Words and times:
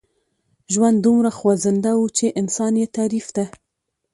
ژوند 0.73 0.97
دومره 1.05 1.31
خوځنده 1.37 1.91
و 1.97 2.03
چې 2.17 2.25
انسان 2.41 2.73
يې 2.81 2.87
تعريف 2.95 3.27
ته. 3.35 3.45